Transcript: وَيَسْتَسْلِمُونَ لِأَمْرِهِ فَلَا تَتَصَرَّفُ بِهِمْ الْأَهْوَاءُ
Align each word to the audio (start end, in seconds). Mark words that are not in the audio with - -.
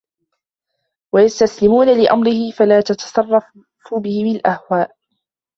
وَيَسْتَسْلِمُونَ 1.13 1.87
لِأَمْرِهِ 2.03 2.51
فَلَا 2.51 2.81
تَتَصَرَّفُ 2.81 3.43
بِهِمْ 3.97 4.35
الْأَهْوَاءُ 4.35 4.95